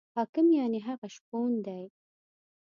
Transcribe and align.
حاکم 0.15 0.47
یعنې 0.59 0.79
هغه 0.87 1.07
شپون 1.15 1.51
دی. 1.65 1.83